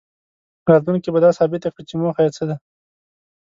[0.69, 2.55] راتلونکې به دا ثابته کړي چې موخه یې څه ده.